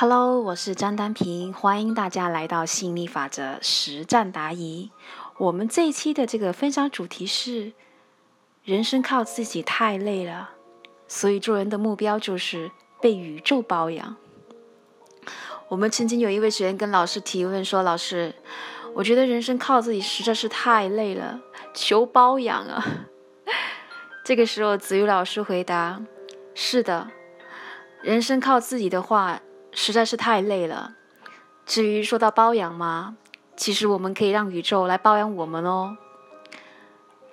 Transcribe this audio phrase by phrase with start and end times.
[0.00, 4.92] Hello，我是张丹平，欢迎大家来到吸引力法则实战答疑。
[5.38, 7.72] 我们这一期的这个分享主题是：
[8.62, 10.50] 人生靠自己太累了，
[11.08, 14.14] 所以做人的目标就是被宇宙包养。
[15.66, 18.32] 我们曾经有一位学员跟老师提问说：“老师，
[18.94, 21.40] 我觉得人生靠自己实在是太累了，
[21.74, 22.86] 求包养啊！”
[24.22, 26.00] 这个时候，子瑜老师回答
[26.54, 27.10] ：“是的，
[28.00, 29.40] 人生靠自己的话。”
[29.80, 30.96] 实在是太累了。
[31.64, 33.16] 至于说到包养嘛，
[33.56, 35.96] 其实我们可以让宇宙来包养我们哦。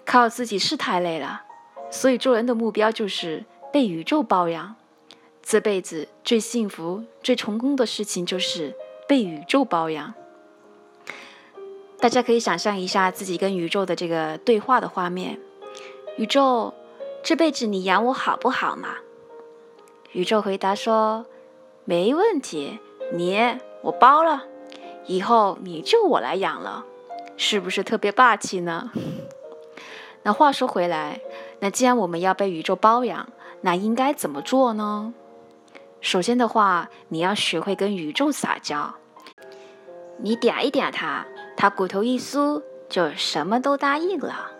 [0.05, 1.41] 靠自己是太累了，
[1.89, 4.75] 所以做人的目标就是被宇宙包养。
[5.41, 8.75] 这辈子最幸福、最成功的事情就是
[9.07, 10.13] 被宇宙包养。
[11.99, 15.39] 大家可以想象一下自己跟宇宙的这个对话的画面：
[16.17, 16.75] 宇宙，
[17.23, 18.97] 这辈子你养我好不好嘛？
[20.11, 21.25] 宇宙回答说。
[21.87, 22.79] 没问题，
[23.13, 24.43] 你我包了，
[25.05, 26.83] 以后你就我来养了，
[27.37, 28.91] 是不是特别霸气呢？
[30.23, 31.21] 那话说回来，
[31.59, 33.29] 那既然我们要被宇宙包养，
[33.61, 35.13] 那应该怎么做呢？
[36.01, 38.95] 首先的话，你要学会跟宇宙撒娇，
[40.17, 44.51] 你点一点它，它骨头一酥，就什么都答应了。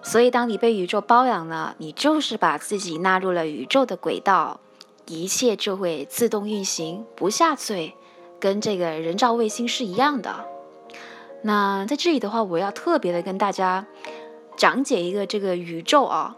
[0.00, 4.60] 所以，当你被宇宙包养了，你就是把自己纳入了宇宙的轨道。
[5.06, 7.94] 一切就会自动运行，不下坠，
[8.40, 10.44] 跟这个人造卫星是一样的。
[11.42, 13.86] 那在这里的话，我要特别的跟大家
[14.56, 16.36] 讲解一个这个宇宙啊，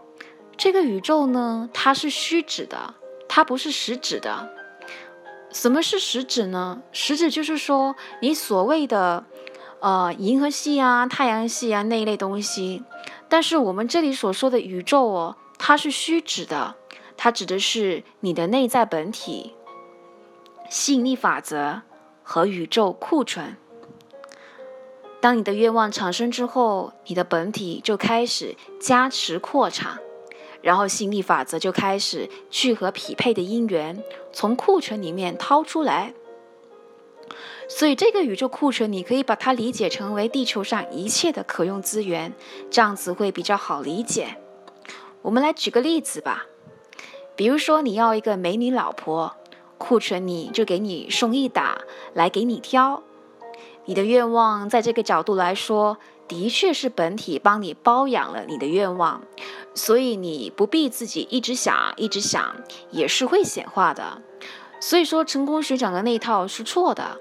[0.57, 2.95] 这个宇宙呢，它是虚指的，
[3.29, 4.49] 它不是实指的。
[5.49, 6.81] 什么是实指呢？
[6.91, 9.25] 实指就是说你所谓的
[9.79, 12.83] 呃银河系啊、太阳系啊那一类东西，
[13.29, 16.75] 但是我们这里所说的宇宙哦，它是虚指的。
[17.17, 19.55] 它指的是你的内在本体、
[20.69, 21.81] 吸引力法则
[22.23, 23.57] 和宇宙库存。
[25.19, 29.99] 当你的愿望产生之后，你的本体就开始加持扩产，
[30.61, 36.13] 然后吸引力法则就开始聚合匹配的因缘从库存里面掏出来。
[37.67, 42.31] 所以，这个宇宙库存，你可以把它理解成为地球上一切的可用资源，
[42.69, 44.37] 这样子会比较好理解。
[45.23, 46.45] 我们来举个例子吧。
[47.37, 49.35] 比如说，你要一个美女老婆，
[49.77, 51.77] 库存里就给你送一打
[52.15, 53.03] 来给你挑。
[53.85, 59.21] 你的愿望在这个角度来说，的确是本体帮你包养了你的愿望，
[59.75, 62.55] 所以你不必自己一直想一直想，
[62.89, 64.23] 也是会显化的。
[64.79, 67.19] 所以说，成功学长的那套是错的，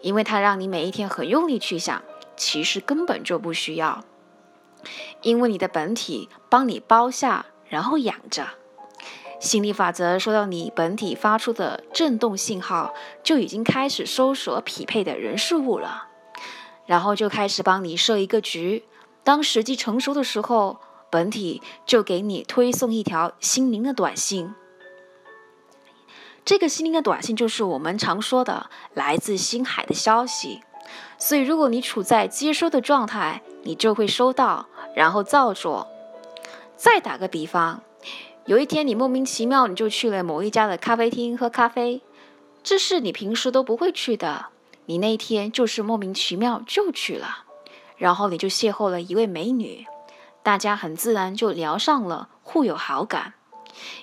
[0.00, 2.02] 因为他让你每一天很用力去想，
[2.38, 4.02] 其实根本就不需要，
[5.20, 8.46] 因为你的本体帮你包下，然后养着。
[9.40, 16.08] 心理法则说到你本体发出的震动信号，就已经开始搜索匹配的人事物了，
[16.86, 18.84] 然后就开始帮你设一个局。
[19.22, 20.78] 当时机成熟的时候，
[21.10, 24.54] 本体就给你推送一条心灵的短信。
[26.44, 30.62] 这个心灵的短信就是我们常说的来自星海的消息。
[31.18, 34.66] 所以，如果你处在接收的状态，你就会收到，
[34.96, 35.86] 然后照做。
[36.76, 37.82] 再打个比方。
[38.48, 42.00] 有一天，你莫名其妙你就去了某一家的咖啡厅喝咖啡，
[42.62, 44.46] 这是你平时都不会去的。
[44.86, 47.44] 你那一天就是莫名其妙就去了，
[47.98, 49.84] 然后你就邂逅了一位美女，
[50.42, 53.34] 大家很自然就聊上了，互有好感。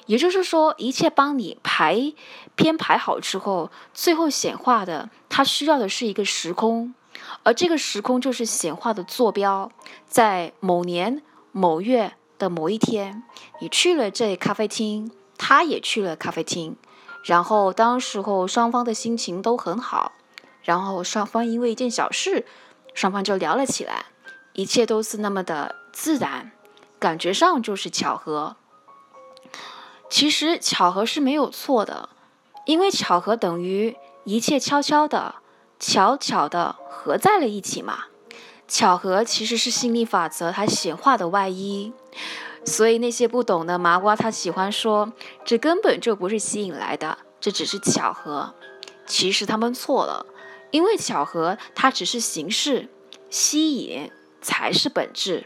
[0.05, 2.13] 也就是说，一切帮你排
[2.55, 6.93] 编排好之后，最后显化的，它需要的是一个时空，
[7.41, 9.71] 而这个时空就是显化的坐标，
[10.05, 12.13] 在某年某月。
[12.37, 13.23] 的某一天，
[13.61, 16.75] 你去了这咖啡厅，他也去了咖啡厅，
[17.23, 20.11] 然后当时候双方的心情都很好，
[20.63, 22.45] 然后双方因为一件小事，
[22.93, 24.05] 双方就聊了起来，
[24.53, 26.51] 一切都是那么的自然，
[26.99, 28.55] 感觉上就是巧合。
[30.09, 32.09] 其实巧合是没有错的，
[32.65, 35.35] 因为巧合等于一切悄悄的、
[35.79, 38.05] 巧巧的合在了一起嘛。
[38.67, 41.93] 巧合其实是心理法则它显化的外衣，
[42.65, 45.13] 所以那些不懂的麻瓜他喜欢说
[45.45, 48.55] 这根本就不是吸引来的，这只是巧合。
[49.05, 50.25] 其实他们错了，
[50.71, 52.89] 因为巧合它只是形式，
[53.29, 54.09] 吸引
[54.41, 55.45] 才是本质。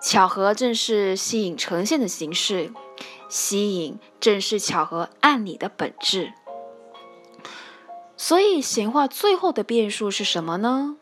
[0.00, 2.72] 巧合正是吸引呈现的形式，
[3.28, 6.32] 吸引正是巧合按理的本质。
[8.16, 10.96] 所以显化最后的变数是什么呢？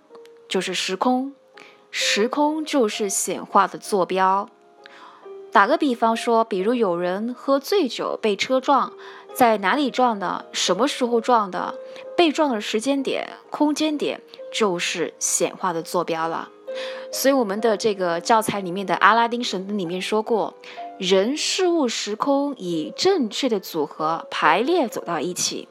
[0.53, 1.33] 就是时空，
[1.91, 4.51] 时空就是显化的坐标。
[5.51, 8.93] 打个比方说，比如有人喝醉酒被车撞，
[9.33, 11.75] 在哪里撞的，什么时候撞的，
[12.19, 14.21] 被撞的时间点、空间点，
[14.53, 16.51] 就是显化的坐标了。
[17.11, 20.53] 所以我们的这个教材里面的阿拉丁神灯里面说过，
[20.99, 25.67] 人、事物、时空以正确的组合排列走到一起。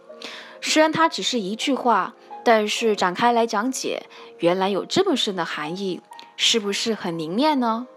[0.59, 4.01] 虽然它只是一句话，但是展开来讲解，
[4.41, 6.01] 原来有这么深的含义，
[6.35, 7.87] 是不是很凝练呢？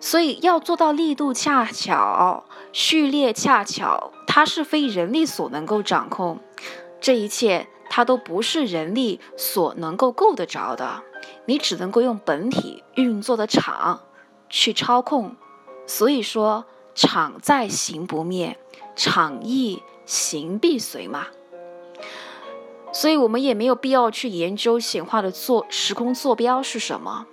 [0.00, 6.40] 所以要做到力度恰巧、序列恰巧，它是非人力所能够掌控。
[7.00, 11.02] 这一切，它都不是人力所能够够得着的。
[11.46, 14.02] 你只能够用本体运作的场
[14.48, 15.36] 去操控。
[15.86, 16.64] 所以说，
[16.94, 18.58] 场在行不灭，
[18.94, 21.26] 场亦行必随嘛。
[22.94, 27.26] 所以我们也没有必要去研究显化的坐时空坐标是什么，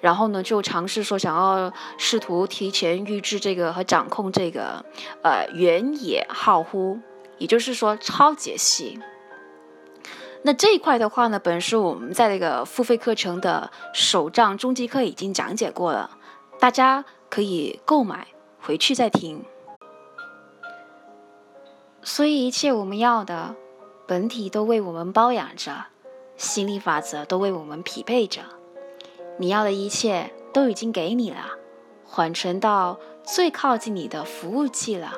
[0.00, 4.84] 然后呢，就尝试说想要试图提前预知这个和掌控这个，
[5.22, 6.98] 呃，原野浩乎，
[7.38, 8.98] 也就是说超解析。
[10.42, 16.18] 那这一块的话呢，本书我们在那个付费课程的手账终极课已经讲解过了，
[16.58, 18.26] 大家可以购买
[18.60, 19.44] 回去再听。
[22.02, 23.54] 所以一切我们要的。
[24.08, 25.84] 本体都为我们包养着，
[26.38, 28.40] 心理法则都为我们匹配着，
[29.36, 31.50] 你要的一切都已经给你了，
[32.06, 35.12] 缓存到最靠近你的服务器了。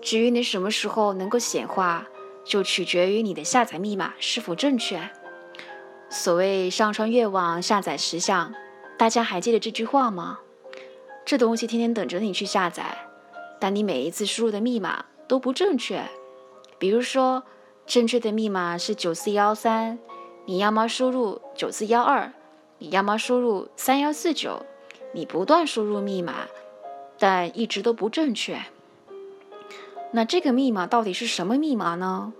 [0.00, 2.06] 至于你什么时候能够显化，
[2.44, 5.10] 就取决于你的下载密码是否正确。
[6.08, 8.54] 所谓上传愿望下载实像，
[8.96, 10.38] 大家还记得这句话吗？
[11.26, 12.96] 这东西天天等着你去下载，
[13.58, 16.04] 但你每一次输入的密码都不正确，
[16.78, 17.42] 比如说。
[17.88, 19.98] 正确的密码是九四幺三，
[20.44, 22.30] 你要么输入九四幺二，
[22.76, 24.66] 你要么输入三幺四九，
[25.12, 26.34] 你不断输入密码，
[27.18, 28.60] 但一直都不正确。
[30.12, 32.34] 那这个密码到底是什么密码呢？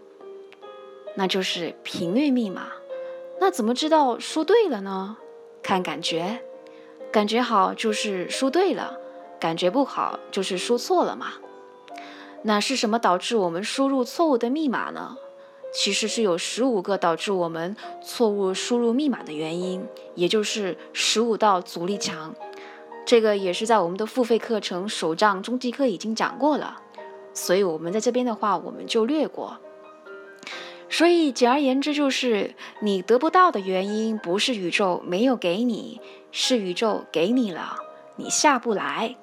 [1.14, 2.66] 那就是频率密码。
[3.40, 5.16] 那怎么知道输对了呢？
[5.62, 6.42] 看感觉，
[7.10, 8.98] 感觉好就是输对了，
[9.40, 11.32] 感觉不好就是输错了嘛。
[12.42, 15.16] 那是什么导致我们输入错误的密码呢？
[15.72, 22.34] 其实是有十五个导致我们错误输入密码的原因，也就是十五道阻力墙。
[23.04, 26.82] 这个也是在我们的付费课程手账终极课已经讲过了，
[27.32, 29.58] 所以我们在这边的话我们就略过。
[30.90, 36.00] 所以简而言之，就是你得不到的原因不是宇宙没有给你，
[36.32, 37.76] 是宇宙给你了，
[38.16, 39.16] 你下不来，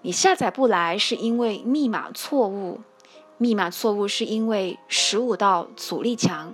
[0.00, 2.80] 你下载不来是因为密码错误。
[3.38, 6.52] 密码错误是因为十五道阻力墙，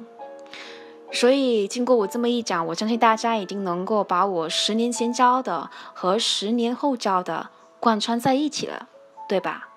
[1.11, 7.49] 所以经过我这么一讲，我相信大家已经能够把我十年前教的和十年后教的
[7.81, 8.89] 贯穿在一起了，
[9.27, 9.71] 对吧？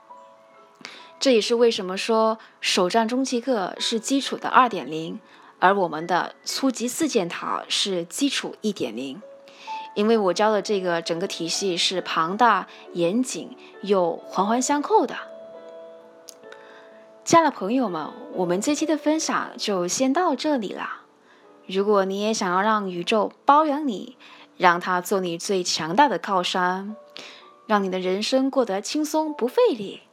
[1.18, 5.20] 这也是为什么说首战中期课是基础的二点零，
[5.60, 9.22] 而我们的初级四件套是基础一点零，
[9.96, 15.16] 因为我教的这个整个体系是庞大、严谨又环环相扣的。
[17.28, 21.02] 亲爱的朋友们，我们这期的分享就先到这里啦。
[21.66, 24.16] 如果你也想要让宇宙包养你，
[24.56, 26.96] 让它做你最强大的靠山，
[27.66, 30.04] 让你的人生过得轻松不费力，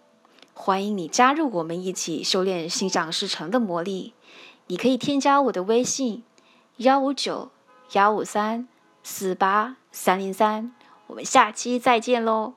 [0.55, 4.13] 欢迎你加入我们一起修炼心想事成的魔力。
[4.67, 6.25] 你可以添加我的微信：
[6.79, 7.53] 幺五九
[7.93, 8.67] 幺五三
[9.05, 10.75] 四八三零三。
[11.07, 12.55] 我们下期再见喽。